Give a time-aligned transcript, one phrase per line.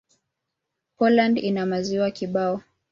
[0.97, 2.61] Poland ina maziwa kibao.